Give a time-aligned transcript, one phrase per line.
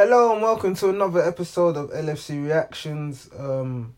[0.00, 3.28] Hello and welcome to another episode of LFC Reactions.
[3.36, 3.96] Um,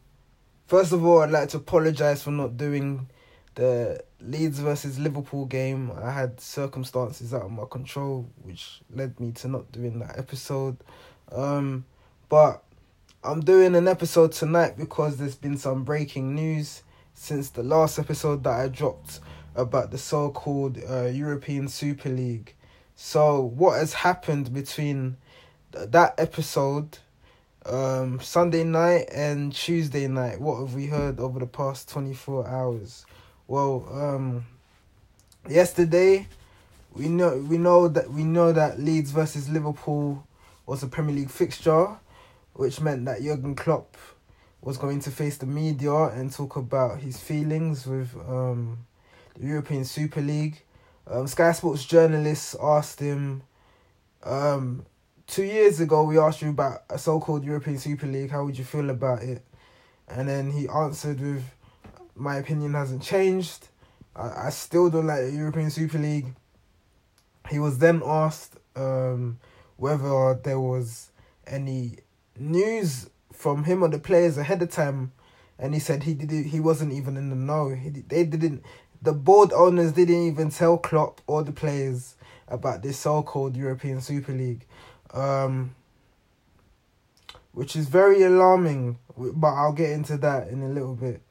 [0.67, 3.07] first of all, I'd like to apologise for not doing
[3.55, 5.93] the Leeds versus Liverpool game.
[6.03, 10.79] I had circumstances out of my control, which led me to not doing that episode.
[11.33, 11.85] Um,
[12.31, 12.63] but
[13.23, 16.83] I'm doing an episode tonight because there's been some breaking news
[17.13, 19.21] since the last episode that I dropped
[19.55, 22.55] about the so-called uh, European Super League.
[22.97, 25.19] So what has happened between
[25.73, 26.99] that episode,
[27.67, 30.41] um, Sunday night and Tuesday night?
[30.41, 33.07] What have we heard over the past twenty four hours?
[33.47, 34.47] Well, um,
[35.49, 36.27] yesterday
[36.93, 40.27] we know we know that we know that Leeds versus Liverpool
[40.67, 41.89] was a Premier League fixture,
[42.55, 43.97] which meant that Jurgen Klopp
[44.63, 48.79] was going to face the media and talk about his feelings with um,
[49.39, 50.63] the European Super League.
[51.07, 53.43] Um, Sky Sports journalists asked him,
[54.23, 54.85] um,
[55.31, 58.31] two years ago, we asked you about a so called European Super League.
[58.31, 59.45] How would you feel about it?
[60.09, 61.45] And then he answered with,
[62.17, 63.69] My opinion hasn't changed.
[64.17, 66.35] I, I still don't like the European Super League.
[67.49, 69.39] He was then asked um,
[69.77, 71.11] whether there was
[71.47, 71.99] any
[72.37, 75.13] news from him or the players ahead of time,
[75.59, 77.71] and he said he did he wasn't even in the know.
[77.71, 78.63] He they didn't
[79.01, 82.17] the board owners didn't even tell Klopp or the players
[82.49, 84.67] about this so-called European Super League,
[85.15, 85.75] um,
[87.53, 88.99] which is very alarming.
[89.17, 91.23] But I'll get into that in a little bit.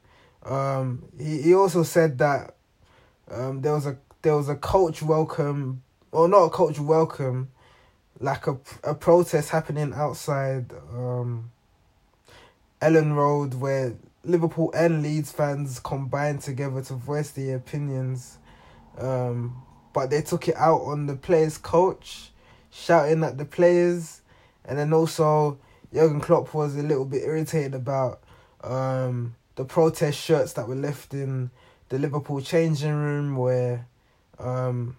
[0.44, 2.54] Um, he he also said that
[3.30, 7.50] um, there was a there was a coach welcome or not a coach welcome,
[8.18, 11.50] like a a protest happening outside um,
[12.80, 13.94] Elland Road where
[14.24, 18.38] Liverpool and Leeds fans combined together to voice their opinions.
[18.98, 22.29] Um, but they took it out on the players' coach,
[22.70, 24.20] shouting at the players,
[24.64, 25.58] and then also
[25.92, 28.20] Jurgen Klopp was a little bit irritated about
[28.62, 31.50] um, the protest shirts that were left in
[31.88, 33.36] the Liverpool changing room.
[33.36, 33.86] Where,
[34.38, 34.96] um,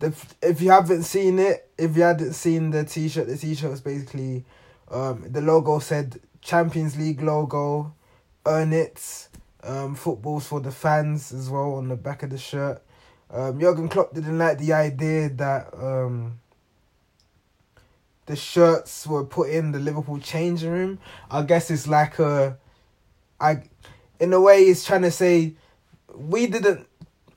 [0.00, 3.54] the if you haven't seen it, if you hadn't seen the t shirt, the t
[3.54, 4.44] shirt was basically
[4.90, 7.94] um, the logo said Champions League logo
[8.46, 9.28] earn it.
[9.64, 12.82] Um, footballs for the fans as well on the back of the shirt.
[13.30, 16.40] Um, Jurgen Klopp didn't like the idea that um,
[18.26, 20.98] the shirts were put in the Liverpool changing room.
[21.30, 22.56] I guess it's like a,
[23.40, 23.62] I,
[24.20, 25.54] in a way, he's trying to say,
[26.14, 26.86] we didn't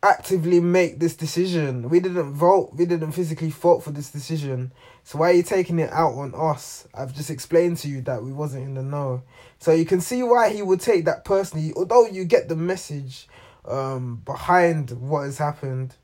[0.03, 1.89] actively make this decision.
[1.89, 2.71] We didn't vote.
[2.75, 4.71] We didn't physically vote for this decision.
[5.03, 6.87] So why are you taking it out on us?
[6.93, 9.23] I've just explained to you that we wasn't in the know.
[9.57, 13.27] So you can see why he would take that personally, although you get the message
[13.65, 15.95] um, behind what has happened,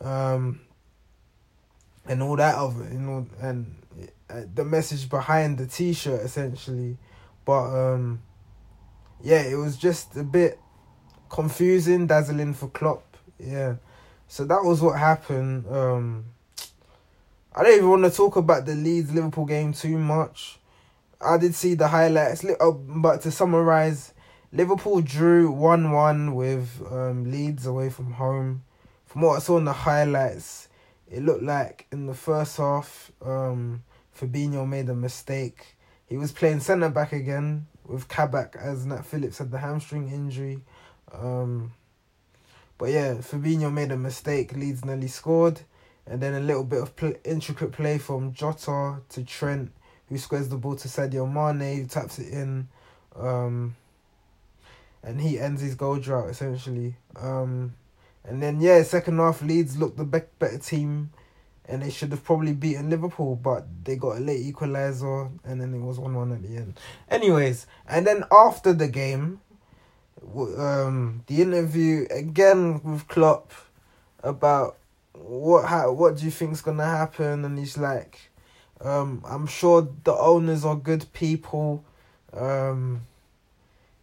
[0.00, 0.60] um,
[2.14, 3.74] and all that of it, you know, and
[4.30, 6.96] uh, the message behind the T-shirt essentially,
[7.44, 8.22] but um,
[9.20, 10.60] yeah, it was just a bit
[11.28, 13.16] confusing, dazzling for Klopp.
[13.38, 13.74] Yeah,
[14.28, 15.66] so that was what happened.
[15.68, 16.26] Um,
[17.52, 20.60] I don't even want to talk about the Leeds Liverpool game too much.
[21.20, 24.14] I did see the highlights, uh, but to summarize,
[24.52, 28.62] Liverpool drew one one with um, Leeds away from home.
[29.06, 30.68] From what I saw in the highlights,
[31.10, 33.82] it looked like in the first half, um,
[34.18, 35.76] Fabinho made a mistake.
[36.06, 40.62] He was playing centre back again with Kabak as Nat Phillips had the hamstring injury.
[41.12, 41.72] Um,
[42.78, 44.52] but yeah, Fabinho made a mistake.
[44.56, 45.60] Leeds nearly scored.
[46.06, 49.72] And then a little bit of play, intricate play from Jota to Trent,
[50.08, 52.68] who squares the ball to Sadio Mane, who taps it in.
[53.16, 53.76] Um,
[55.02, 56.96] and he ends his goal drought, essentially.
[57.16, 57.74] Um,
[58.24, 61.10] and then, yeah, second half, Leeds looked the be- better team.
[61.66, 65.72] And they should have probably beaten Liverpool, but they got a late equaliser, and then
[65.72, 66.78] it was 1 1 at the end.
[67.08, 69.40] Anyways, and then after the game,
[70.58, 73.52] um, the interview again with Klopp
[74.22, 74.76] about
[75.12, 78.30] what how what do you think's gonna happen, and he's like,
[78.80, 81.84] um, I'm sure the owners are good people.
[82.32, 83.06] Um,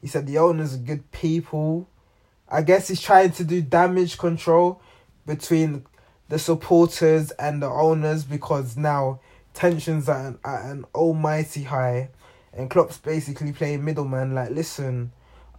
[0.02, 1.88] he said the owners are good people.
[2.52, 4.82] I guess he's trying to do damage control
[5.26, 5.86] between
[6.28, 9.22] the supporters and the owners because now
[9.54, 12.10] tensions are at an, at an almighty high,
[12.54, 14.36] and Klopp's basically playing middleman.
[14.36, 15.14] Like, listen,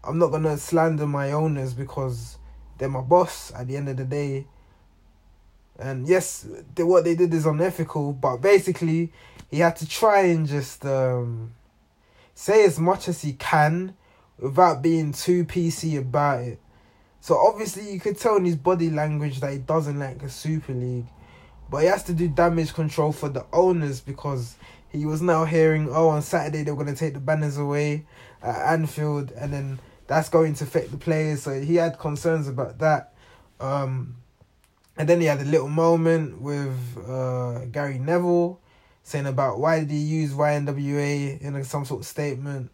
[0.05, 2.37] I'm not gonna slander my owners because
[2.77, 4.47] they're my boss at the end of the day.
[5.79, 9.13] And yes, the, what they did is unethical, but basically,
[9.51, 11.55] he had to try and just um,
[12.35, 13.95] say as much as he can
[14.39, 16.59] without being too PC about it.
[17.23, 20.73] So obviously, you could tell in his body language that he doesn't like a Super
[20.73, 21.07] League.
[21.71, 24.57] but he has to do damage control for the owners because
[24.89, 28.07] he was now hearing, oh, on Saturday they're going to take the banners away
[28.43, 29.79] at Anfield, and then
[30.09, 31.45] that's going to affect the players.
[31.45, 33.15] So he had concerns about that.
[33.61, 34.17] Um,
[34.97, 36.77] and then he had a little moment with
[37.09, 38.59] uh, Gary Neville
[39.05, 42.73] saying about why did he use YNWA in some sort of statement.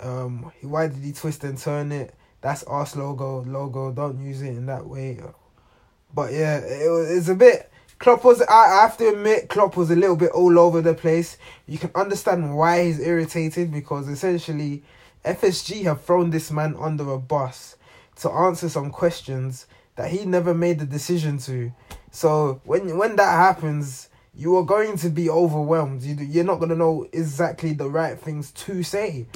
[0.00, 2.12] Um, why did he twist and turn it?
[2.44, 3.90] That's us logo, logo.
[3.90, 5.18] Don't use it in that way.
[6.12, 7.72] But yeah, it was it's a bit.
[7.98, 8.42] Klopp was.
[8.42, 11.38] I, I have to admit, Klopp was a little bit all over the place.
[11.66, 14.82] You can understand why he's irritated because essentially,
[15.24, 17.76] FSG have thrown this man under a bus
[18.16, 19.66] to answer some questions
[19.96, 21.72] that he never made the decision to.
[22.10, 26.02] So when when that happens, you are going to be overwhelmed.
[26.02, 29.28] You you're not gonna know exactly the right things to say,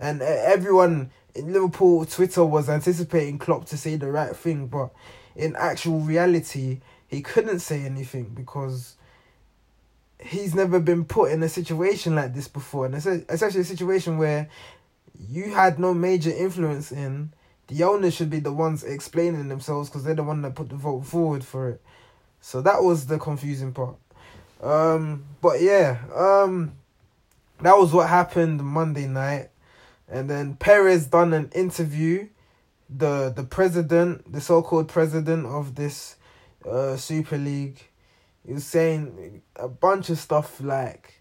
[0.00, 1.12] and uh, everyone
[1.42, 4.90] Liverpool Twitter was anticipating Klopp to say the right thing, but
[5.34, 8.96] in actual reality, he couldn't say anything because
[10.20, 14.48] he's never been put in a situation like this before, and it's, a situation where
[15.28, 17.32] you had no major influence in.
[17.68, 20.76] The owners should be the ones explaining themselves because they're the one that put the
[20.76, 21.82] vote forward for it.
[22.40, 23.96] So that was the confusing part.
[24.62, 26.74] Um, but yeah, um,
[27.60, 29.48] that was what happened Monday night,
[30.08, 32.28] and then Perez done an interview.
[32.88, 36.16] The the president, the so called president of this
[36.68, 37.82] uh Super League,
[38.46, 41.20] he was saying a bunch of stuff like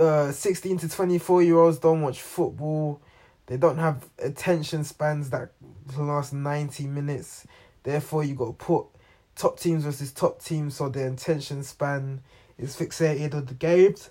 [0.00, 3.00] uh 16 to 24 year olds don't watch football
[3.46, 5.52] they don't have attention spans that
[5.96, 7.46] last 90 minutes
[7.84, 8.86] therefore you got to put
[9.34, 12.20] top teams versus top teams, so their attention span
[12.58, 14.10] is fixated on the games.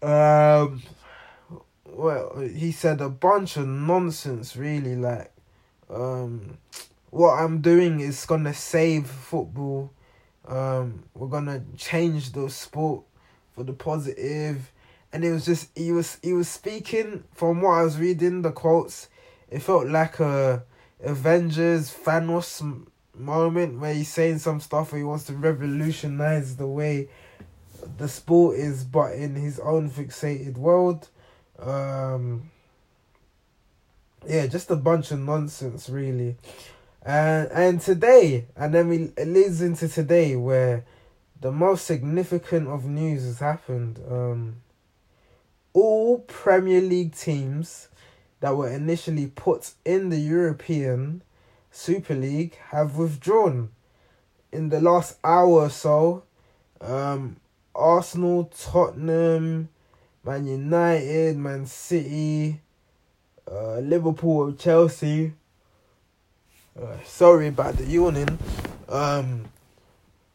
[0.00, 0.82] Um,
[1.86, 4.96] well, he said a bunch of nonsense, really.
[4.96, 5.32] Like,
[5.90, 6.58] um,
[7.10, 9.92] what I'm doing is gonna save football.
[10.46, 13.04] Um, we're gonna change the sport
[13.54, 14.72] for the positive,
[15.12, 18.52] and it was just he was he was speaking from what I was reading the
[18.52, 19.08] quotes.
[19.50, 20.64] It felt like a
[21.02, 27.08] Avengers Thanos moment where he's saying some stuff where he wants to revolutionize the way
[27.98, 31.08] the sport is, but in his own fixated world.
[31.62, 32.50] Um,
[34.26, 36.36] yeah, just a bunch of nonsense, really.
[37.04, 40.84] And and today, and then we it leads into today where
[41.40, 44.00] the most significant of news has happened.
[44.08, 44.56] Um,
[45.72, 47.88] all Premier League teams
[48.40, 51.22] that were initially put in the European
[51.70, 53.70] Super League have withdrawn
[54.52, 56.24] in the last hour or so.
[56.80, 57.36] Um,
[57.74, 59.70] Arsenal, Tottenham,
[60.24, 62.60] Man United, Man City,
[63.50, 65.32] uh, Liverpool, Chelsea.
[66.80, 68.38] Uh, sorry about the yawning.
[68.88, 69.46] Um,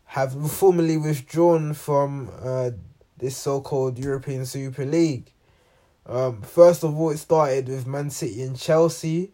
[0.05, 2.71] have formally withdrawn from uh,
[3.17, 5.31] this so-called European Super League.
[6.05, 9.31] Um, first of all, it started with Man City and Chelsea.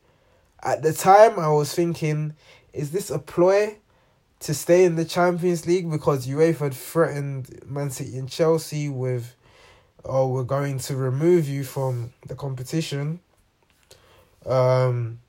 [0.62, 2.36] At the time, I was thinking,
[2.74, 3.78] is this a ploy
[4.42, 9.36] to stay in the Champions League because UEFA had threatened Man City and Chelsea with,
[10.06, 13.20] oh, we're going to remove you from the competition.
[14.46, 15.20] Um,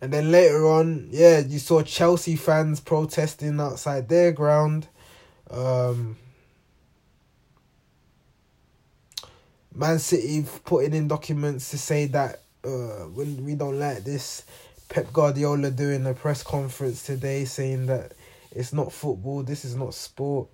[0.00, 4.88] and then later on, yeah, you saw Chelsea fans protesting outside their ground.
[5.50, 6.16] Um,
[9.74, 14.44] Man City putting in documents to say that uh, we don't like this.
[14.88, 18.12] Pep Guardiola doing a press conference today saying that
[18.52, 20.48] it's not football, this is not sport.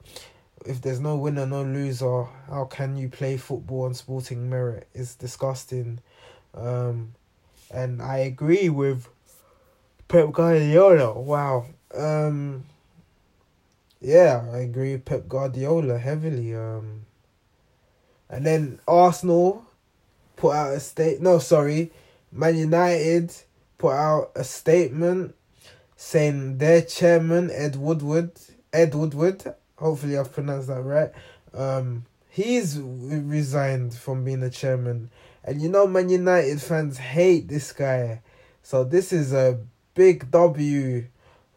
[0.65, 4.89] If there's no winner, no loser, how can you play football on sporting merit?
[4.95, 6.01] It's disgusting.
[6.55, 7.15] Um,
[7.73, 9.09] and I agree with
[10.09, 11.19] Pep Guardiola.
[11.19, 11.67] Wow.
[11.95, 12.65] Um,
[14.01, 16.55] yeah, I agree with Pep Guardiola heavily.
[16.55, 17.07] Um,
[18.29, 19.65] and then Arsenal
[20.37, 21.21] put out a state.
[21.21, 21.93] No, sorry,
[22.31, 23.35] Man United
[23.79, 25.35] put out a statement
[25.97, 28.33] saying their chairman Ed Woodward,
[28.73, 31.11] Ed Woodward, hopefully I've pronounced that right.
[31.53, 35.11] Um, he's resigned from being a chairman,
[35.45, 38.23] and you know Man United fans hate this guy,
[38.63, 39.59] so this is a
[39.95, 41.05] big W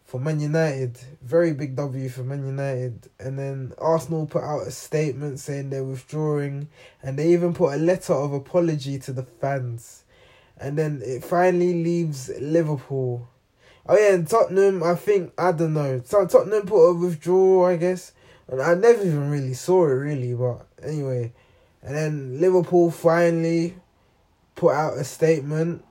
[0.03, 0.99] for Man United.
[1.21, 3.09] Very big W for Man United.
[3.19, 6.67] And then Arsenal put out a statement saying they're withdrawing,
[7.01, 10.05] and they even put a letter of apology to the fans
[10.57, 13.27] and then it finally leaves Liverpool.
[13.87, 14.83] Oh yeah, and Tottenham.
[14.83, 16.01] I think I don't know.
[16.05, 18.13] So Tottenham put a withdrawal, I guess.
[18.47, 21.33] And I never even really saw it really, but anyway.
[21.81, 23.75] And then Liverpool finally
[24.55, 25.83] put out a statement,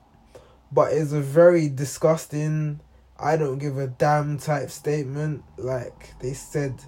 [0.71, 2.79] but it's a very disgusting
[3.17, 5.43] I don't give a damn type statement.
[5.57, 6.81] Like they said,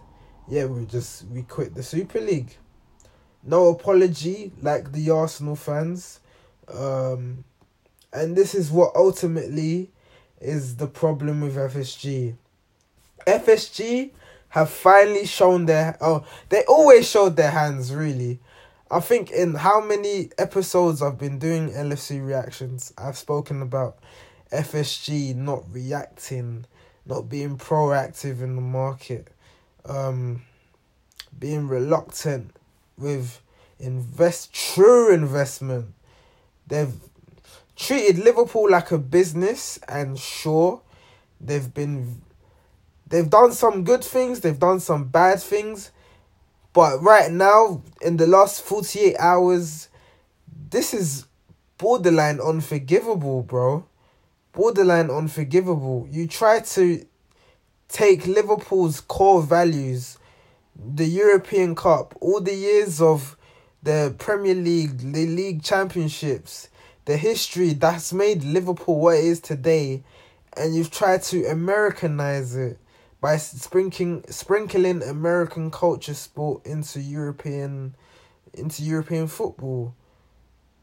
[0.48, 2.58] yeah, we just we quit the Super League.
[3.44, 6.20] No apology, like the Arsenal fans.
[6.68, 7.46] Um,
[8.12, 9.92] and this is what ultimately
[10.40, 12.36] is the problem with FSG.
[13.26, 14.12] FSG
[14.50, 18.40] have finally shown their oh they always showed their hands really.
[18.90, 23.98] I think in how many episodes I've been doing LFC reactions, I've spoken about
[24.52, 26.66] FSG not reacting,
[27.06, 29.28] not being proactive in the market,
[29.86, 30.44] um,
[31.38, 32.56] being reluctant
[32.98, 33.42] with
[33.78, 35.94] invest true investment.
[36.66, 36.94] They've
[37.78, 40.82] treated Liverpool like a business, and sure,
[41.40, 42.22] they've been
[43.08, 45.92] they've done some good things, they've done some bad things,
[46.74, 49.88] but right now in the last forty eight hours,
[50.70, 51.26] this is
[51.78, 53.86] borderline unforgivable, bro.
[54.54, 56.08] Borderline unforgivable.
[56.10, 57.06] You try to
[57.88, 60.18] take Liverpool's core values,
[60.76, 63.38] the European Cup, all the years of
[63.84, 66.70] the Premier League, the league championships,
[67.08, 70.04] the history that's made Liverpool what it is today,
[70.58, 72.78] and you've tried to Americanize it
[73.22, 77.96] by sprinkling sprinkling American culture sport into European
[78.54, 79.96] into European football.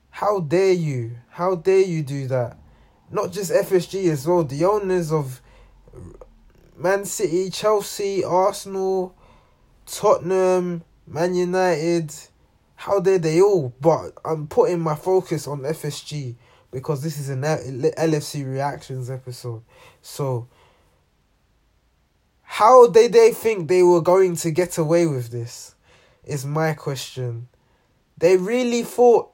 [0.08, 1.18] How dare you?
[1.28, 2.56] How dare you do that?
[3.10, 5.42] Not just FSG as well, the owners of
[6.74, 9.14] Man City, Chelsea, Arsenal,
[9.84, 12.14] Tottenham, Man United,
[12.76, 13.74] how dare they all?
[13.80, 16.34] But I'm putting my focus on FSG
[16.70, 19.62] because this is an LFC reactions episode.
[20.02, 20.48] So,
[22.42, 25.74] how did they think they were going to get away with this?
[26.24, 27.48] Is my question.
[28.18, 29.30] They really thought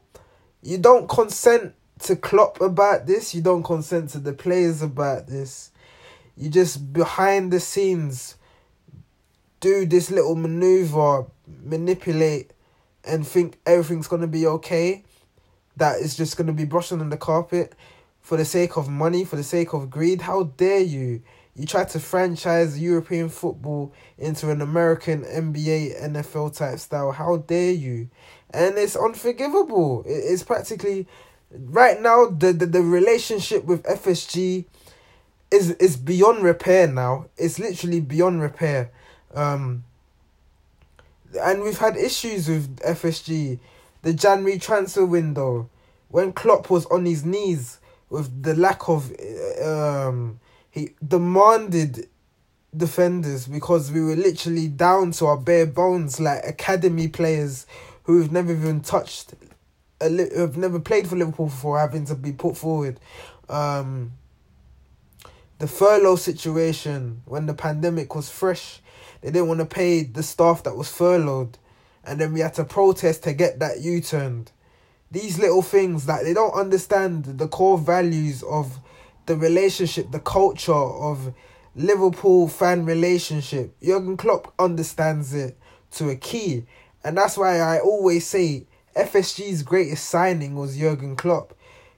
[0.62, 5.70] you don't consent to Klopp about this, you don't consent to the players about this.
[6.36, 8.36] You just behind the scenes
[9.60, 12.52] do this little maneuver, manipulate
[13.04, 15.04] and think everything's gonna be okay,
[15.76, 17.74] that is just gonna be brushing on the carpet
[18.20, 20.22] for the sake of money, for the sake of greed.
[20.22, 21.22] How dare you?
[21.54, 27.12] You try to franchise European football into an American NBA, NFL type style.
[27.12, 28.08] How dare you?
[28.50, 30.04] And it's unforgivable.
[30.06, 31.06] It's practically
[31.52, 34.64] right now the, the, the relationship with FSG
[35.50, 37.26] is is beyond repair now.
[37.36, 38.92] It's literally beyond repair.
[39.34, 39.84] Um
[41.38, 43.58] and we've had issues with FSG,
[44.02, 45.68] the January transfer window,
[46.08, 49.12] when Klopp was on his knees with the lack of
[49.64, 52.08] um he demanded
[52.76, 57.66] defenders because we were literally down to our bare bones like academy players
[58.04, 59.34] who've never even touched
[60.00, 62.98] a li- have never played for Liverpool before having to be put forward.
[63.48, 64.12] Um
[65.58, 68.80] the furlough situation when the pandemic was fresh
[69.20, 71.58] they didn't want to pay the staff that was furloughed.
[72.04, 74.52] And then we had to protest to get that U turned.
[75.10, 78.78] These little things that they don't understand the core values of
[79.26, 81.34] the relationship, the culture of
[81.74, 83.74] Liverpool fan relationship.
[83.82, 85.58] Jurgen Klopp understands it
[85.92, 86.64] to a key.
[87.04, 91.54] And that's why I always say FSG's greatest signing was Jurgen Klopp.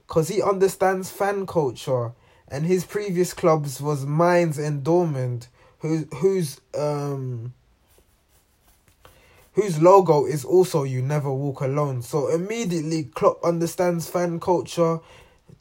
[0.07, 2.11] Because he understands fan culture.
[2.47, 5.47] And his previous clubs was Mainz and Dortmund
[5.83, 7.53] whose whose um
[9.51, 12.01] whose logo is also you never walk alone.
[12.01, 14.99] So immediately Klopp understands fan culture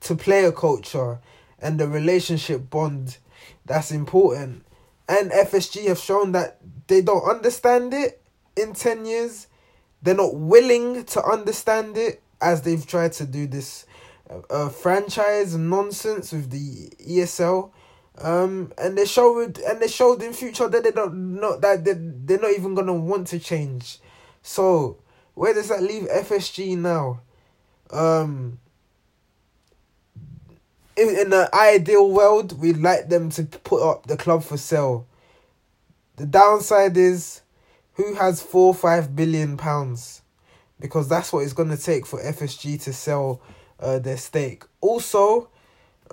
[0.00, 1.18] to player culture
[1.60, 3.18] and the relationship bond
[3.66, 4.64] that's important.
[5.08, 8.22] And FSG have shown that they don't understand it
[8.56, 9.48] in 10 years.
[10.02, 13.86] They're not willing to understand it as they've tried to do this
[14.48, 17.72] uh franchise nonsense with the ESL
[18.22, 21.94] um, and they showed and they showed in future that they don't not that they
[21.94, 23.98] they're not even gonna want to change.
[24.42, 24.98] So
[25.34, 27.20] where does that leave FSG now?
[27.90, 28.60] Um,
[30.96, 35.06] in in an ideal world, we'd like them to put up the club for sale.
[36.16, 37.40] The downside is,
[37.94, 40.22] who has four five billion pounds,
[40.78, 43.40] because that's what it's gonna take for FSG to sell,
[43.80, 44.62] uh, their stake.
[44.80, 45.48] Also,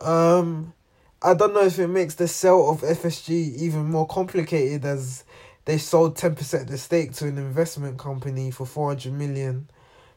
[0.01, 0.73] um
[1.21, 5.25] I don't know if it makes the sale of FSG even more complicated as
[5.65, 9.69] they sold 10% of the stake to an investment company for 400 million.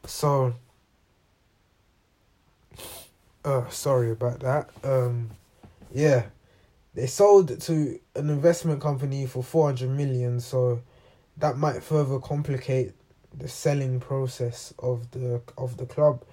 [0.05, 0.55] So
[3.43, 4.69] uh sorry about that.
[4.83, 5.31] Um
[5.93, 6.23] yeah.
[6.95, 10.81] They sold it to an investment company for 400 million, so
[11.37, 12.93] that might further complicate
[13.35, 16.23] the selling process of the of the club.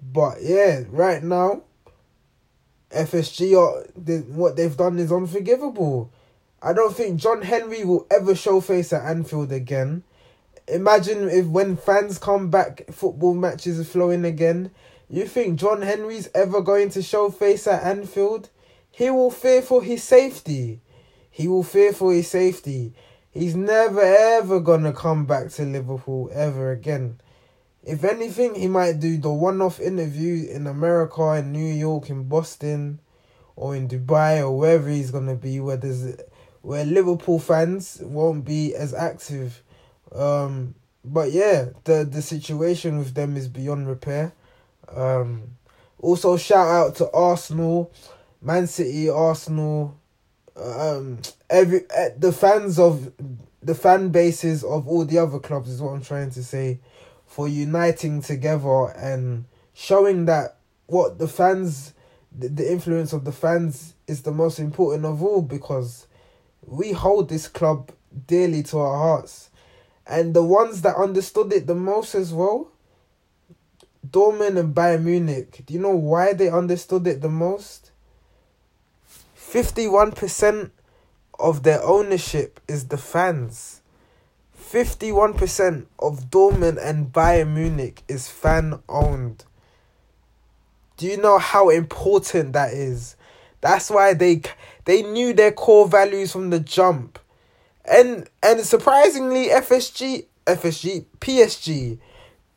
[0.00, 1.62] But yeah, right now
[2.94, 6.10] FSG are the, what they've done is unforgivable.
[6.62, 10.02] I don't think John Henry will ever show face at Anfield again.
[10.66, 14.70] Imagine if when fans come back, football matches are flowing again.
[15.10, 18.48] You think John Henry's ever going to show face at Anfield?
[18.90, 20.80] He will fear for his safety.
[21.30, 22.94] He will fear for his safety.
[23.30, 27.20] He's never ever gonna come back to Liverpool ever again.
[27.86, 32.24] If anything, he might do the one off interview in America, in New York, in
[32.24, 33.00] Boston,
[33.56, 36.16] or in Dubai, or wherever he's gonna be, where there's
[36.62, 39.62] where Liverpool fans won't be as active.
[40.14, 40.74] Um,
[41.04, 44.32] but yeah, the the situation with them is beyond repair.
[44.88, 45.56] Um,
[45.98, 47.92] also, shout out to Arsenal,
[48.40, 49.96] Man City, Arsenal,
[50.56, 51.18] um,
[51.50, 53.12] every eh, the fans of
[53.62, 56.80] the fan bases of all the other clubs is what I'm trying to say,
[57.34, 61.92] for uniting together and showing that what the fans,
[62.30, 66.06] the, the influence of the fans is the most important of all because
[66.64, 67.90] we hold this club
[68.28, 69.50] dearly to our hearts.
[70.06, 72.70] And the ones that understood it the most as well,
[74.08, 75.64] Dortmund and Bayern Munich.
[75.66, 77.90] Do you know why they understood it the most?
[79.36, 80.70] 51%
[81.40, 83.80] of their ownership is the fans.
[84.74, 89.44] 51% of Dortmund and Bayern Munich is fan owned.
[90.96, 93.14] Do you know how important that is?
[93.60, 94.42] That's why they
[94.84, 97.20] they knew their core values from the jump.
[97.84, 101.98] And and surprisingly FSG FSG PSG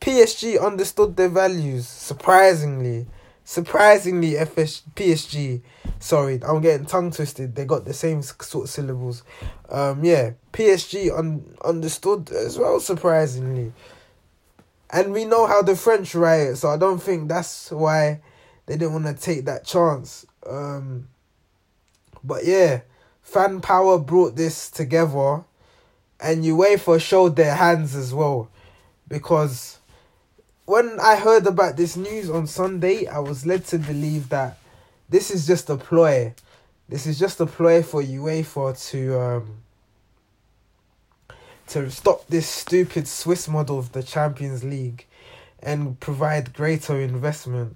[0.02, 3.06] PSG understood their values surprisingly.
[3.44, 5.62] Surprisingly FSG PSG
[6.00, 7.56] sorry, I'm getting tongue twisted.
[7.56, 9.24] They got the same sort of syllables.
[9.70, 13.74] Um yeah, PSG un- understood as well surprisingly.
[14.90, 18.22] And we know how the French riot, so I don't think that's why
[18.66, 20.26] they didn't want to take that chance.
[20.46, 21.10] Um,
[22.24, 22.82] but yeah,
[23.22, 25.44] fan power brought this together,
[26.20, 28.50] and UEFA showed their hands as well,
[29.08, 29.80] because
[30.66, 34.58] when I heard about this news on Sunday, I was led to believe that
[35.10, 36.34] this is just a ploy.
[36.90, 39.58] This is just a ploy for UEFA to um
[41.68, 45.06] to stop this stupid Swiss model of the Champions League
[45.62, 47.76] and provide greater investment.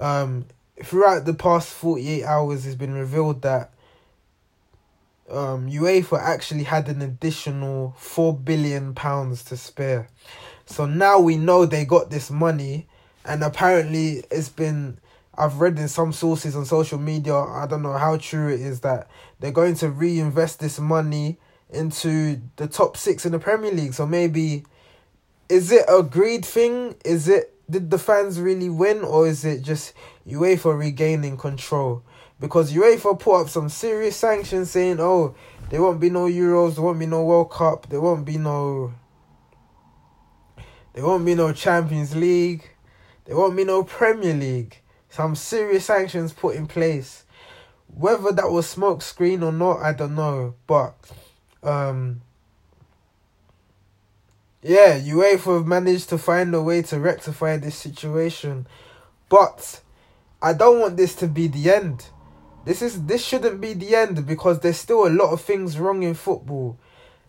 [0.00, 0.46] Um,
[0.82, 3.72] throughout the past 48 hours, it's been revealed that
[5.30, 10.08] um, UEFA actually had an additional four billion pounds to spare.
[10.66, 12.86] So now we know they got this money,
[13.24, 14.98] and apparently it's been.
[15.36, 17.34] I've read in some sources on social media.
[17.34, 19.08] I don't know how true it is that
[19.40, 21.38] they're going to reinvest this money
[21.70, 23.94] into the top six in the Premier League.
[23.94, 24.64] So maybe,
[25.48, 26.94] is it a greed thing?
[27.04, 29.94] Is it did the fans really win, or is it just
[30.26, 32.02] UEFA regaining control?
[32.38, 35.34] Because UEFA put up some serious sanctions saying, oh,
[35.70, 38.92] there won't be no Euros, there won't be no World Cup, there won't be no.
[40.92, 42.70] There won't be no Champions League,
[43.24, 44.80] there won't be no Premier League.
[45.14, 47.22] Some serious sanctions put in place.
[47.86, 50.56] Whether that was smoke screen or not, I don't know.
[50.66, 50.96] But
[51.62, 52.22] um
[54.60, 58.66] yeah, UEFA have managed to find a way to rectify this situation.
[59.28, 59.82] But
[60.42, 62.06] I don't want this to be the end.
[62.64, 66.02] This is this shouldn't be the end because there's still a lot of things wrong
[66.02, 66.76] in football.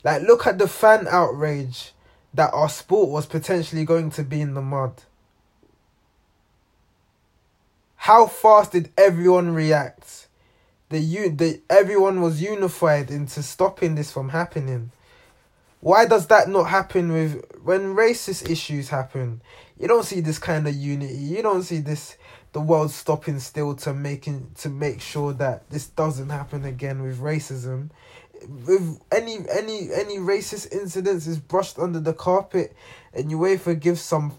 [0.03, 1.93] Like look at the fan outrage
[2.33, 5.03] that our sport was potentially going to be in the mud.
[8.05, 10.27] How fast did everyone react?
[10.89, 14.91] The you the everyone was unified into stopping this from happening.
[15.79, 19.41] Why does that not happen with when racist issues happen?
[19.79, 21.15] You don't see this kind of unity.
[21.15, 22.15] You don't see this
[22.53, 27.17] the world stopping still to making to make sure that this doesn't happen again with
[27.19, 27.89] racism.
[28.67, 32.75] With any any any racist incidents is brushed under the carpet
[33.15, 34.33] and UEFA gives some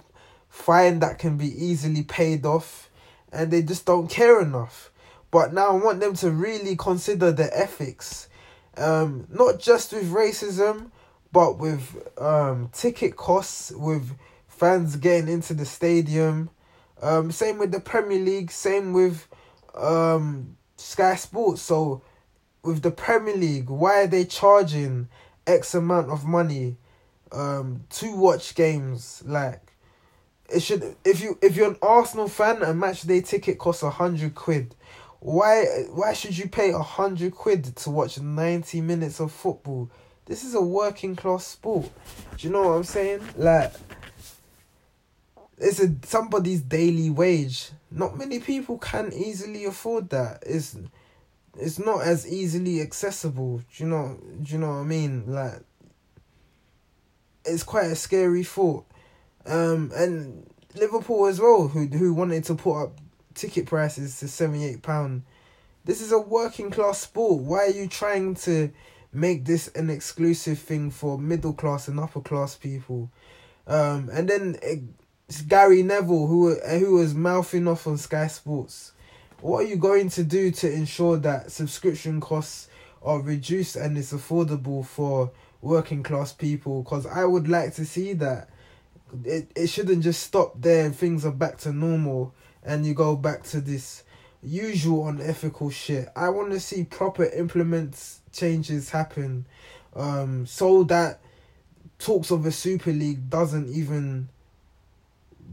[0.49, 2.86] fine that can be easily paid off
[3.33, 4.91] and they just don't care enough.
[5.31, 8.29] But now I want them to really consider the ethics.
[8.77, 10.91] Um, not just with racism,
[11.33, 14.17] but with um ticket costs, with
[14.49, 16.51] fans getting into the stadium,
[17.03, 19.27] um, same with the Premier League, same with
[19.75, 21.63] um Sky Sports.
[21.63, 22.03] So
[22.63, 25.09] with the Premier League, why are they charging
[25.47, 26.77] X amount of money
[27.33, 29.23] um to watch games?
[29.27, 29.66] Like
[30.49, 33.91] it should if you if you're an Arsenal fan, a match day ticket costs a
[33.91, 34.75] hundred quid.
[35.21, 39.91] Why why should you pay a hundred quid to watch ninety minutes of football?
[40.27, 41.89] This is a working class sport.
[42.37, 43.21] Do you know what I'm saying?
[43.37, 43.73] Like,
[45.59, 47.71] it's a somebody's daily wage.
[47.91, 50.43] Not many people can easily afford that.
[50.45, 50.77] It's
[51.59, 53.59] it's not as easily accessible.
[53.59, 54.19] Do you know?
[54.43, 55.25] Do you know what I mean?
[55.27, 55.63] Like,
[57.45, 58.85] it's quite a scary thought.
[59.47, 63.01] Um, and Liverpool as well, who who wanted to put up
[63.35, 65.23] ticket prices to seventy eight pound.
[65.85, 67.43] This is a working class sport.
[67.43, 68.73] Why are you trying to
[69.13, 73.11] make this an exclusive thing for middle class and upper class people?
[73.69, 74.81] Um, and then it,
[75.49, 78.93] Gary Neville, who who was mouthing off on Sky Sports.
[79.41, 82.69] What are you going to do to ensure that subscription costs
[83.03, 85.31] are reduced and it's affordable for
[85.61, 86.83] working class people?
[86.83, 88.49] Because I would like to see that.
[89.25, 93.17] It it shouldn't just stop there and things are back to normal and you go
[93.17, 94.03] back to this
[94.43, 96.09] usual unethical shit.
[96.15, 99.47] I want to see proper implements changes happen,
[99.95, 101.21] um, so that
[101.99, 104.29] talks of a super league doesn't even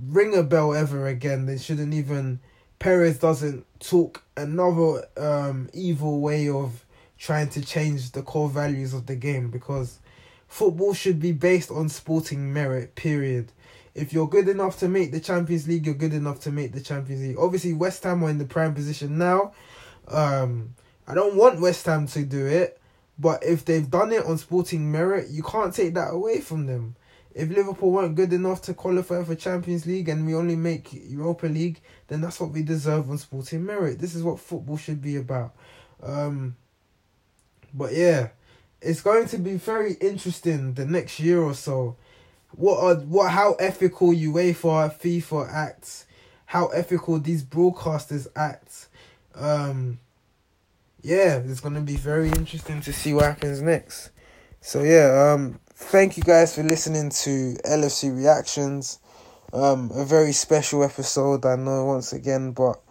[0.07, 1.45] ring a bell ever again.
[1.45, 2.39] They shouldn't even.
[2.79, 6.83] Perez doesn't talk another um, evil way of
[7.17, 9.99] trying to change the core values of the game because
[10.53, 12.95] football should be based on sporting merit.
[12.95, 13.51] Period.
[13.95, 16.81] If you're good enough to make the Champions League, you're good enough to make the
[16.81, 17.37] Champions League.
[17.39, 19.53] Obviously, West Ham are in the prime position now.
[20.07, 20.75] Um,
[21.07, 22.79] I don't want West Ham to do it,
[23.19, 26.95] but if they've done it on sporting merit, you can't take that away from them
[27.33, 31.47] if Liverpool weren't good enough to qualify for Champions League and we only make Europa
[31.47, 33.99] League, then that's what we deserve on sporting merit.
[33.99, 35.55] This is what football should be about.
[36.01, 36.55] Um,
[37.73, 38.29] but yeah,
[38.83, 41.95] it's going to be very interesting the next year or so.
[42.51, 46.05] What are what how ethical UEFA, FIFA acts,
[46.45, 48.87] how ethical these broadcasters act.
[49.33, 49.99] Um,
[51.01, 54.11] yeah, it's gonna be very interesting to see what happens next.
[54.61, 58.99] So yeah, um, thank you guys for listening to LFC Reactions.
[59.51, 62.81] Um, a very special episode, I know, once again, but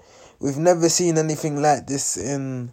[0.40, 2.72] we've never seen anything like this in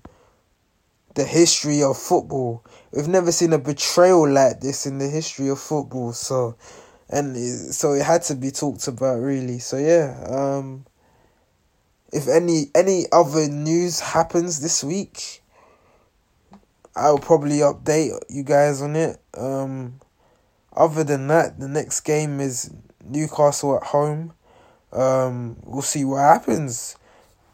[1.19, 2.63] the history of football.
[2.93, 6.13] We've never seen a betrayal like this in the history of football.
[6.13, 6.55] So,
[7.10, 9.60] and so it had to be talked about, really.
[9.60, 10.86] So yeah, um,
[12.13, 15.43] if any any other news happens this week,
[16.95, 19.19] I'll probably update you guys on it.
[19.34, 19.99] Um,
[20.71, 22.71] other than that, the next game is
[23.03, 24.32] Newcastle at home.
[24.93, 26.95] Um, we'll see what happens.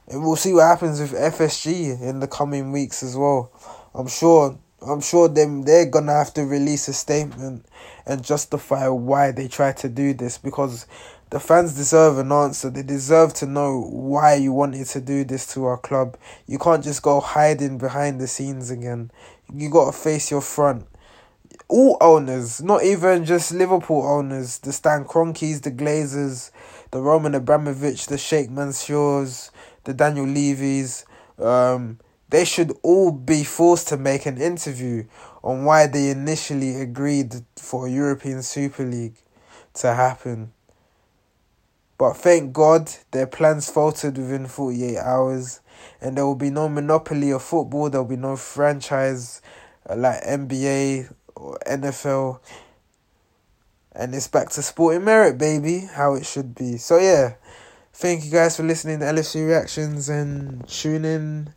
[0.08, 3.52] And we'll see what happens with FSG in the coming weeks as well.
[3.94, 7.66] I'm sure I'm sure them they're gonna have to release a statement
[8.06, 10.86] and justify why they tried to do this because
[11.32, 12.70] the fans deserve an answer.
[12.70, 16.18] They deserve to know why you wanted to do this to our club.
[16.46, 19.10] You can't just go hiding behind the scenes again.
[19.52, 20.86] You gotta face your front
[21.68, 26.52] all owners, not even just Liverpool owners, the Stan Kroenkes, the Glazers,
[26.92, 29.52] the Roman Abramovich, the Sheikh Mansours,
[29.86, 31.06] the Daniel Levy's,
[31.40, 35.06] um, they should all be forced to make an interview
[35.44, 39.18] on why they initially agreed for European Super League
[39.76, 40.52] to happen.
[41.98, 45.62] But thank God their plans faltered within 48 hours
[46.02, 49.42] and there will be no monopoly of football, there will be no franchise
[49.90, 52.40] uh, like NBA or NFL.
[53.94, 56.78] And it's back to sporting merit, baby, how it should be.
[56.78, 57.36] So yeah,
[57.96, 61.54] thank you guys for listening to LFC reactions and tune in.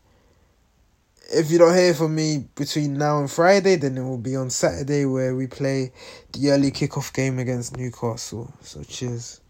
[1.31, 4.49] If you don't hear from me between now and Friday, then it will be on
[4.49, 5.93] Saturday where we play
[6.33, 8.55] the early kickoff game against Newcastle.
[8.63, 9.41] So cheers.